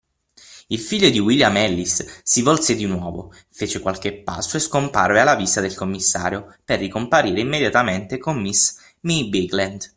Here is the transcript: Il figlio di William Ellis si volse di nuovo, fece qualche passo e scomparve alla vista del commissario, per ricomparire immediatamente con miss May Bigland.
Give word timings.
Il 0.69 0.79
figlio 0.79 1.11
di 1.11 1.19
William 1.19 1.55
Ellis 1.57 2.21
si 2.23 2.41
volse 2.41 2.73
di 2.73 2.85
nuovo, 2.87 3.31
fece 3.51 3.81
qualche 3.81 4.15
passo 4.23 4.57
e 4.57 4.59
scomparve 4.59 5.19
alla 5.19 5.35
vista 5.35 5.61
del 5.61 5.75
commissario, 5.75 6.55
per 6.65 6.79
ricomparire 6.79 7.39
immediatamente 7.41 8.17
con 8.17 8.41
miss 8.41 8.77
May 9.01 9.29
Bigland. 9.29 9.87